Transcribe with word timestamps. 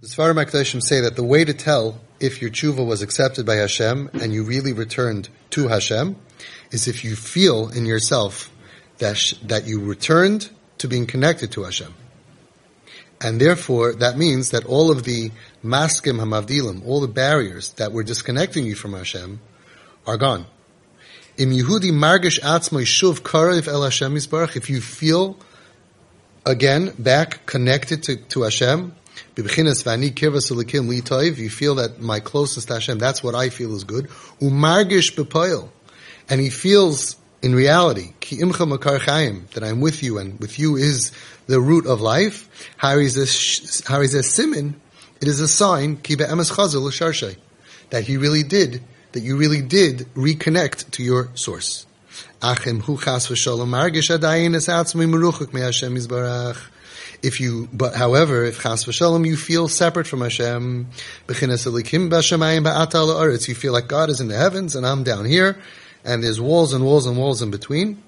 The 0.00 0.06
Svarim 0.06 0.40
HaKadoshim 0.40 0.80
say 0.80 1.00
that 1.00 1.16
the 1.16 1.24
way 1.24 1.44
to 1.44 1.52
tell 1.52 1.98
if 2.20 2.40
your 2.40 2.52
tshuva 2.52 2.86
was 2.86 3.02
accepted 3.02 3.44
by 3.44 3.56
Hashem 3.56 4.10
and 4.12 4.32
you 4.32 4.44
really 4.44 4.72
returned 4.72 5.28
to 5.50 5.66
Hashem 5.66 6.14
is 6.70 6.86
if 6.86 7.02
you 7.02 7.16
feel 7.16 7.68
in 7.70 7.84
yourself 7.84 8.48
that, 8.98 9.34
that 9.42 9.66
you 9.66 9.80
returned 9.80 10.50
to 10.78 10.86
being 10.86 11.04
connected 11.04 11.50
to 11.50 11.64
Hashem. 11.64 11.92
And 13.20 13.40
therefore, 13.40 13.92
that 13.94 14.16
means 14.16 14.52
that 14.52 14.64
all 14.66 14.92
of 14.92 15.02
the 15.02 15.32
maskim 15.64 16.20
hamavdilim, 16.20 16.86
all 16.86 17.00
the 17.00 17.08
barriers 17.08 17.72
that 17.72 17.90
were 17.90 18.04
disconnecting 18.04 18.66
you 18.66 18.76
from 18.76 18.92
Hashem, 18.92 19.40
are 20.06 20.16
gone. 20.16 20.46
Im 21.38 21.50
Yehudi 21.50 21.90
margish 21.90 22.38
atzmo 22.38 22.82
shuv 22.82 23.22
karev 23.22 23.66
el 23.66 23.82
Hashem 23.82 24.16
if 24.16 24.70
you 24.70 24.80
feel 24.80 25.36
again 26.46 26.94
back 27.00 27.46
connected 27.46 28.04
to, 28.04 28.14
to 28.14 28.42
Hashem, 28.42 28.94
you 31.38 31.50
feel 31.50 31.74
that 31.76 32.00
my 32.00 32.20
closest 32.20 32.68
to 32.68 32.74
Hashem, 32.74 32.98
that's 32.98 33.22
what 33.22 33.34
I 33.34 33.48
feel 33.48 33.74
is 33.74 33.84
good. 33.84 34.08
Umargish 34.40 35.16
bepoil. 35.16 35.70
And 36.28 36.40
he 36.40 36.50
feels 36.50 37.16
in 37.40 37.54
reality, 37.54 38.14
that 38.20 39.62
I'm 39.62 39.80
with 39.80 40.02
you 40.02 40.18
and 40.18 40.40
with 40.40 40.58
you 40.58 40.76
is 40.76 41.12
the 41.46 41.60
root 41.60 41.86
of 41.86 42.00
life. 42.00 42.48
Harizah 42.80 44.24
simin, 44.24 44.80
it 45.20 45.28
is 45.28 45.40
a 45.40 45.46
sign, 45.48 45.96
that 47.90 48.04
he 48.04 48.16
really 48.16 48.42
did, 48.42 48.82
that 49.12 49.20
you 49.20 49.36
really 49.36 49.62
did 49.62 50.08
reconnect 50.14 50.90
to 50.92 51.02
your 51.02 51.28
source. 51.34 51.86
If 57.20 57.40
you, 57.40 57.68
but 57.72 57.96
however, 57.96 58.44
if 58.44 58.62
chas 58.62 58.84
v'shalom 58.84 59.26
you 59.26 59.36
feel 59.36 59.66
separate 59.66 60.06
from 60.06 60.20
Hashem, 60.20 60.86
you 61.28 61.34
feel 63.54 63.72
like 63.72 63.88
God 63.88 64.10
is 64.10 64.20
in 64.20 64.28
the 64.28 64.36
heavens 64.36 64.76
and 64.76 64.86
I'm 64.86 65.02
down 65.02 65.24
here, 65.24 65.58
and 66.04 66.22
there's 66.22 66.40
walls 66.40 66.72
and 66.72 66.84
walls 66.84 67.06
and 67.06 67.18
walls 67.18 67.42
in 67.42 67.50
between. 67.50 68.00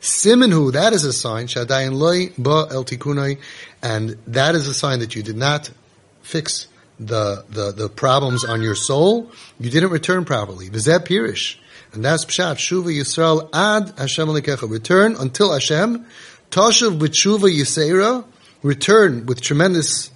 Siminhu, 0.00 0.72
that 0.72 0.92
is 0.92 1.04
a 1.04 1.12
sign, 1.12 1.46
shadayin 1.46 1.94
loy 1.94 2.28
ba 2.36 2.68
el 2.70 2.84
tikunai, 2.84 3.38
and 3.82 4.18
that 4.26 4.54
is 4.54 4.68
a 4.68 4.74
sign 4.74 4.98
that 5.00 5.14
you 5.14 5.22
did 5.22 5.36
not 5.36 5.70
fix 6.20 6.68
the, 7.00 7.44
the, 7.48 7.72
the 7.72 7.88
problems 7.88 8.44
on 8.44 8.60
your 8.60 8.74
soul. 8.74 9.32
You 9.58 9.70
didn't 9.70 9.90
return 9.90 10.24
properly. 10.24 10.68
V'zeh 10.68 10.98
pirish. 10.98 11.56
And 11.92 12.04
that's 12.04 12.24
pshat, 12.26 12.56
shuva 12.56 12.94
Yisrael 12.94 13.48
ad 13.54 13.94
Hashem 13.98 14.28
alikecha. 14.28 14.68
Return 14.70 15.16
until 15.16 15.52
Hashem. 15.52 16.06
Tashav 16.50 16.98
b'tshuva 16.98 17.50
Yisera 17.50 18.24
return 18.62 19.26
with 19.26 19.40
tremendous 19.40 20.10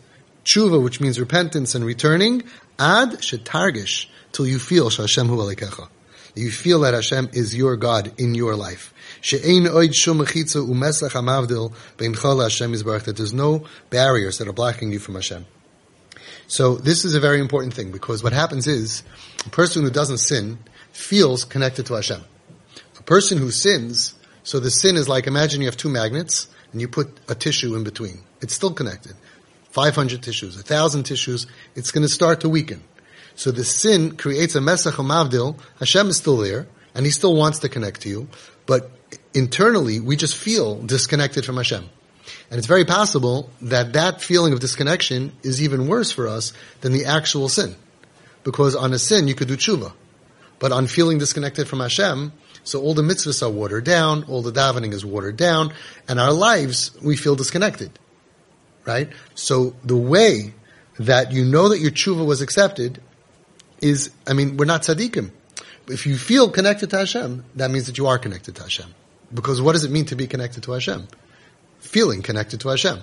tshuva, 0.44 0.82
which 0.82 1.00
means 1.00 1.18
repentance 1.20 1.74
and 1.74 1.84
returning, 1.84 2.42
ad 2.78 3.10
shetargish, 3.20 4.06
till 4.32 4.46
you 4.46 4.58
feel 4.58 4.90
Hashem 4.90 5.28
hu 5.28 5.36
alekecha. 5.36 5.88
You 6.34 6.50
feel 6.50 6.80
that 6.80 6.94
Hashem 6.94 7.30
is 7.34 7.54
your 7.54 7.76
God 7.76 8.12
in 8.18 8.34
your 8.34 8.56
life. 8.56 8.94
She'ein 9.20 9.64
oid 9.64 9.94
shum 9.94 10.18
mechitza 10.18 10.66
umesach 10.66 11.12
hamavdil 11.12 12.42
Hashem 12.42 12.72
that 12.72 13.16
there's 13.16 13.34
no 13.34 13.66
barriers 13.90 14.38
that 14.38 14.48
are 14.48 14.52
blocking 14.52 14.92
you 14.92 14.98
from 14.98 15.16
Hashem. 15.16 15.44
So 16.46 16.76
this 16.76 17.04
is 17.04 17.14
a 17.14 17.20
very 17.20 17.38
important 17.40 17.74
thing 17.74 17.92
because 17.92 18.22
what 18.22 18.32
happens 18.32 18.66
is 18.66 19.02
a 19.46 19.50
person 19.50 19.82
who 19.82 19.90
doesn't 19.90 20.18
sin 20.18 20.58
feels 20.92 21.44
connected 21.44 21.86
to 21.86 21.94
Hashem. 21.94 22.22
A 22.98 23.02
person 23.02 23.38
who 23.38 23.50
sins, 23.50 24.14
so 24.42 24.58
the 24.58 24.70
sin 24.70 24.96
is 24.96 25.08
like 25.08 25.26
imagine 25.26 25.60
you 25.60 25.66
have 25.66 25.76
two 25.76 25.88
magnets 25.88 26.48
and 26.72 26.80
you 26.80 26.88
put 26.88 27.08
a 27.28 27.34
tissue 27.34 27.74
in 27.74 27.84
between. 27.84 28.20
It's 28.40 28.54
still 28.54 28.72
connected. 28.72 29.14
500 29.70 30.22
tissues, 30.22 30.56
1,000 30.56 31.04
tissues, 31.04 31.46
it's 31.74 31.90
going 31.90 32.02
to 32.02 32.08
start 32.08 32.40
to 32.40 32.48
weaken. 32.48 32.82
So 33.34 33.50
the 33.50 33.64
sin 33.64 34.16
creates 34.16 34.54
a 34.54 34.60
mesach 34.60 34.92
mavdil. 34.92 35.58
Hashem 35.78 36.08
is 36.08 36.18
still 36.18 36.36
there, 36.36 36.66
and 36.94 37.06
He 37.06 37.12
still 37.12 37.34
wants 37.34 37.60
to 37.60 37.68
connect 37.68 38.02
to 38.02 38.08
you, 38.08 38.28
but 38.66 38.90
internally 39.32 40.00
we 40.00 40.16
just 40.16 40.36
feel 40.36 40.82
disconnected 40.82 41.44
from 41.44 41.56
Hashem. 41.56 41.88
And 42.50 42.58
it's 42.58 42.66
very 42.66 42.84
possible 42.84 43.50
that 43.62 43.94
that 43.94 44.20
feeling 44.20 44.52
of 44.52 44.60
disconnection 44.60 45.32
is 45.42 45.62
even 45.62 45.88
worse 45.88 46.12
for 46.12 46.28
us 46.28 46.52
than 46.82 46.92
the 46.92 47.06
actual 47.06 47.48
sin. 47.48 47.74
Because 48.44 48.76
on 48.76 48.92
a 48.92 48.98
sin 48.98 49.28
you 49.28 49.34
could 49.34 49.48
do 49.48 49.56
tshuva. 49.56 49.92
But 50.58 50.72
on 50.72 50.86
feeling 50.86 51.18
disconnected 51.18 51.66
from 51.66 51.80
Hashem, 51.80 52.32
so 52.64 52.80
all 52.80 52.94
the 52.94 53.02
mitzvahs 53.02 53.42
are 53.42 53.50
watered 53.50 53.84
down, 53.84 54.24
all 54.24 54.42
the 54.42 54.52
davening 54.52 54.92
is 54.92 55.04
watered 55.04 55.36
down, 55.36 55.72
and 56.08 56.20
our 56.20 56.32
lives, 56.32 56.96
we 57.02 57.16
feel 57.16 57.36
disconnected. 57.36 57.98
Right? 58.84 59.10
So 59.34 59.74
the 59.84 59.96
way 59.96 60.54
that 60.98 61.32
you 61.32 61.44
know 61.44 61.68
that 61.68 61.78
your 61.78 61.90
tshuva 61.90 62.26
was 62.26 62.40
accepted 62.40 63.00
is, 63.80 64.10
I 64.26 64.32
mean, 64.32 64.56
we're 64.56 64.64
not 64.64 64.82
tzaddikim. 64.82 65.30
If 65.88 66.06
you 66.06 66.16
feel 66.16 66.50
connected 66.50 66.90
to 66.90 66.98
Hashem, 66.98 67.44
that 67.56 67.70
means 67.70 67.86
that 67.86 67.98
you 67.98 68.06
are 68.06 68.18
connected 68.18 68.56
to 68.56 68.62
Hashem. 68.62 68.94
Because 69.34 69.60
what 69.60 69.72
does 69.72 69.84
it 69.84 69.90
mean 69.90 70.04
to 70.06 70.16
be 70.16 70.26
connected 70.26 70.62
to 70.64 70.72
Hashem? 70.72 71.08
Feeling 71.80 72.22
connected 72.22 72.60
to 72.60 72.68
Hashem. 72.68 73.02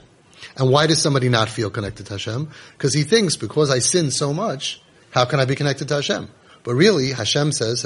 And 0.58 0.72
why 0.72 0.88
does 0.88 1.02
somebody 1.02 1.28
not 1.28 1.50
feel 1.50 1.70
connected 1.70 2.06
to 2.08 2.14
Hashem? 2.14 2.50
Because 2.78 2.94
he 2.94 3.04
thinks, 3.04 3.36
because 3.36 3.70
I 3.70 3.80
sin 3.80 4.12
so 4.12 4.34
much, 4.34 4.82
how 5.12 5.26
can 5.26 5.40
I 5.40 5.46
be 5.46 5.56
connected 5.56 5.90
to 5.90 5.96
Hashem? 5.96 6.30
But 6.64 6.76
really, 6.76 7.12
Hashem 7.12 7.54
says, 7.54 7.86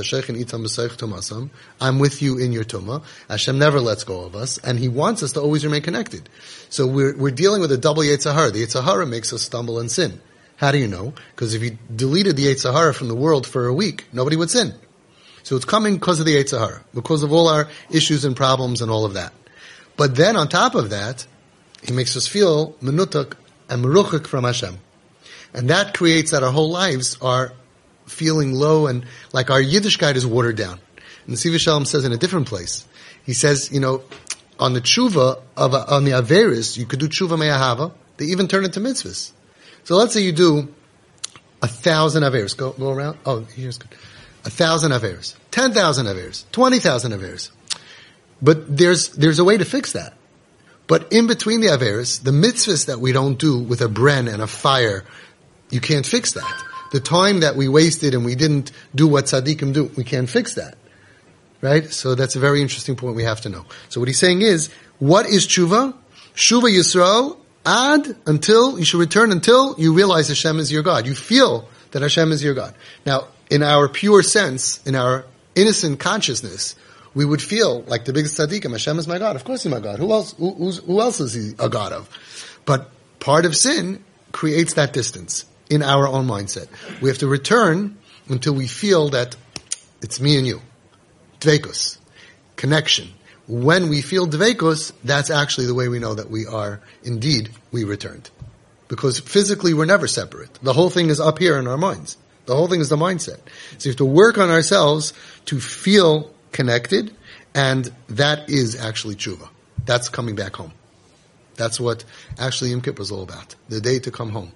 I'm 1.82 2.00
with 2.00 2.22
you 2.22 2.38
in 2.40 2.52
your 2.52 2.64
tumah. 2.64 3.04
Hashem 3.30 3.60
never 3.60 3.80
lets 3.80 4.04
go 4.04 4.22
of 4.22 4.36
us, 4.36 4.58
and 4.58 4.80
He 4.80 4.88
wants 4.88 5.22
us 5.22 5.34
to 5.34 5.42
always 5.42 5.64
remain 5.64 5.84
connected. 5.84 6.28
So 6.70 6.88
we're, 6.88 7.16
we're 7.16 7.32
dealing 7.32 7.62
with 7.62 7.72
a 7.72 7.78
double 7.78 8.02
Yetzer 8.02 8.52
The 8.52 8.66
Yetzer 8.66 9.08
makes 9.08 9.32
us 9.32 9.44
stumble 9.44 9.80
and 9.80 9.92
sin. 9.92 10.20
How 10.58 10.72
do 10.72 10.78
you 10.78 10.88
know? 10.88 11.14
Because 11.36 11.54
if 11.54 11.62
you 11.62 11.78
deleted 11.96 12.36
the 12.36 12.46
Yetzer 12.46 12.74
Hara 12.74 12.94
from 12.94 13.10
the 13.10 13.16
world 13.16 13.46
for 13.46 13.68
a 13.68 13.74
week, 13.74 14.06
nobody 14.12 14.36
would 14.36 14.50
sin. 14.50 14.74
So 15.44 15.56
it's 15.56 15.66
coming 15.66 15.96
because 15.96 16.20
of 16.20 16.26
the 16.26 16.36
Yetzer 16.36 16.60
Hara, 16.60 16.84
because 16.94 17.22
of 17.22 17.32
all 17.32 17.50
our 17.50 17.68
issues 17.92 18.26
and 18.26 18.36
problems 18.36 18.82
and 18.82 18.90
all 18.90 19.06
of 19.06 19.14
that. 19.14 19.34
But 19.98 20.16
then 20.16 20.36
on 20.36 20.48
top 20.48 20.74
of 20.74 20.90
that, 20.90 21.28
He 21.84 21.94
makes 21.94 22.18
us 22.18 22.28
feel 22.28 22.74
menutak 22.82 23.36
and 23.70 23.84
meruchik 23.84 24.26
from 24.26 24.46
Hashem. 24.46 24.80
And 25.54 25.70
that 25.70 25.94
creates 25.94 26.32
that 26.32 26.44
our 26.44 26.52
whole 26.52 26.72
lives 26.72 27.18
are 27.22 27.54
feeling 28.06 28.54
low 28.54 28.88
and 28.88 29.06
like 29.32 29.50
our 29.50 29.62
Yiddish 29.62 29.98
Yiddishkeit 29.98 30.16
is 30.16 30.26
watered 30.26 30.58
down. 30.58 30.80
And 31.26 31.36
the 31.36 31.60
Shalom 31.60 31.86
says 31.86 32.06
in 32.06 32.12
a 32.12 32.18
different 32.18 32.48
place, 32.48 32.86
he 33.26 33.34
says, 33.34 33.72
you 33.72 33.80
know, 33.80 34.04
on 34.60 34.74
the 34.74 34.82
tshuva 34.82 35.42
of 35.56 35.74
on 35.74 36.04
the 36.04 36.12
averis, 36.12 36.78
you 36.78 36.86
could 36.86 37.00
do 37.00 37.08
tshuva 37.08 37.38
me'ahava. 37.40 37.94
They 38.18 38.26
even 38.26 38.48
turn 38.48 38.66
into 38.66 38.80
mitzvahs. 38.80 39.32
So 39.84 39.96
let's 39.96 40.14
say 40.14 40.22
you 40.22 40.32
do 40.32 40.74
a 41.62 41.68
thousand 41.68 42.24
averis. 42.24 42.56
Go 42.56 42.72
go 42.72 42.92
around. 42.92 43.18
Oh, 43.26 43.42
here's 43.42 43.78
good. 43.78 43.92
A 44.46 44.50
thousand 44.50 44.92
averis, 44.92 45.36
ten 45.52 45.74
thousand 45.74 46.08
averis, 46.08 46.44
twenty 46.52 46.80
thousand 46.80 47.14
averis. 47.14 47.52
But 48.42 48.78
there's 48.78 49.10
there's 49.10 49.40
a 49.40 49.44
way 49.44 49.58
to 49.58 49.66
fix 49.66 49.94
that. 49.94 50.14
But 50.86 51.14
in 51.14 51.28
between 51.28 51.62
the 51.62 51.68
averis, 51.68 52.22
the 52.22 52.32
mitzvahs 52.32 52.88
that 52.88 53.00
we 53.00 53.14
don't 53.14 53.40
do 53.40 53.58
with 53.58 53.82
a 53.82 53.88
bren 53.88 54.32
and 54.32 54.42
a 54.42 54.48
fire, 54.48 55.06
you 55.70 55.80
can't 55.80 56.06
fix 56.06 56.34
that 56.34 56.64
the 56.94 57.00
time 57.00 57.40
that 57.40 57.56
we 57.56 57.68
wasted 57.68 58.14
and 58.14 58.24
we 58.24 58.36
didn't 58.36 58.72
do 58.94 59.08
what 59.08 59.26
tzaddikim 59.26 59.74
do, 59.74 59.92
we 59.98 60.04
can't 60.04 60.30
fix 60.30 60.54
that. 60.54 60.78
Right? 61.60 61.92
So 61.92 62.14
that's 62.14 62.36
a 62.36 62.40
very 62.40 62.62
interesting 62.62 62.96
point 62.96 63.16
we 63.16 63.24
have 63.24 63.42
to 63.42 63.50
know. 63.50 63.66
So 63.90 64.00
what 64.00 64.08
he's 64.08 64.20
saying 64.20 64.44
is, 64.44 64.70
what 65.00 65.26
is 65.26 65.48
tshuva? 65.48 65.96
Shuva 66.36 66.70
Yisrael, 66.70 67.38
ad, 67.66 68.16
until, 68.28 68.78
you 68.78 68.86
should 68.86 69.00
return 69.00 69.32
until 69.32 69.74
you 69.80 69.94
realize 69.94 70.28
Hashem 70.28 70.60
is 70.60 70.72
your 70.72 70.84
God. 70.84 71.08
You 71.08 71.16
feel 71.16 71.68
that 71.92 72.04
Hashem 72.04 72.32
is 72.32 72.44
your 72.44 72.54
God. 72.54 72.76
Now, 73.08 73.28
in 73.50 73.64
our 73.64 73.88
pure 73.88 74.22
sense, 74.22 74.86
in 74.86 74.94
our 74.96 75.26
innocent 75.56 76.00
consciousness, 76.00 76.76
we 77.16 77.26
would 77.26 77.42
feel 77.42 77.82
like 77.84 78.06
the 78.06 78.14
biggest 78.14 78.40
tzaddikim, 78.40 78.72
Hashem 78.72 79.00
is 79.00 79.08
my 79.08 79.18
God. 79.18 79.36
Of 79.36 79.46
course 79.46 79.64
he's 79.64 79.72
my 79.72 79.80
God. 79.80 79.98
Who 79.98 80.12
else, 80.12 80.34
who, 80.34 80.72
who 80.72 81.02
else 81.02 81.20
is 81.20 81.34
he 81.34 81.54
a 81.58 81.70
God 81.70 81.92
of? 81.92 82.08
But 82.66 82.92
part 83.20 83.46
of 83.46 83.56
sin 83.56 84.04
creates 84.32 84.76
that 84.76 84.94
distance 84.94 85.46
in 85.70 85.82
our 85.82 86.08
own 86.08 86.28
mindset. 86.28 86.68
We 87.02 87.10
have 87.10 87.20
to 87.20 87.28
return 87.28 87.98
until 88.28 88.54
we 88.54 88.68
feel 88.68 89.10
that 89.10 89.36
it's 90.02 90.20
me 90.20 90.38
and 90.38 90.48
you. 90.48 90.62
Dveikus. 91.40 91.98
Connection. 92.56 93.10
When 93.48 93.90
we 93.90 94.02
feel 94.02 94.28
dveikus, 94.28 94.94
that's 95.04 95.30
actually 95.30 95.68
the 95.68 95.74
way 95.74 95.90
we 95.90 96.00
know 96.00 96.14
that 96.14 96.30
we 96.30 96.46
are, 96.46 96.80
indeed, 97.04 97.50
we 97.72 97.84
returned. 97.84 98.30
Because 98.88 99.20
physically 99.20 99.74
we're 99.74 99.86
never 99.86 100.08
separate. 100.08 100.54
The 100.62 100.74
whole 100.74 100.90
thing 100.90 101.10
is 101.10 101.20
up 101.20 101.40
here 101.40 101.58
in 101.58 101.68
our 101.68 101.78
minds. 101.78 102.18
The 102.46 102.56
whole 102.56 102.68
thing 102.68 102.82
is 102.82 102.90
the 102.90 102.96
mindset. 102.96 103.40
So 103.78 103.88
you 103.88 103.92
have 103.92 103.98
to 103.98 104.06
work 104.06 104.38
on 104.38 104.50
ourselves 104.50 105.14
to 105.46 105.60
feel 105.60 106.34
connected, 106.52 107.14
and 107.56 107.92
that 108.10 108.50
is 108.50 108.80
actually 108.80 109.16
tshuva. 109.16 109.50
That's 109.86 110.10
coming 110.10 110.36
back 110.36 110.56
home. 110.56 110.74
That's 111.56 111.80
what 111.80 112.04
actually 112.40 112.72
Yom 112.72 112.82
Kippur 112.82 113.02
is 113.02 113.12
all 113.12 113.24
about. 113.24 113.56
The 113.70 113.82
day 113.82 114.00
to 114.00 114.12
come 114.12 114.30
home. 114.30 114.52